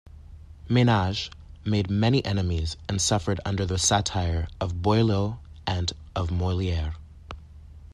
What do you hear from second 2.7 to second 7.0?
and suffered under the satire of Boileau and of Molière.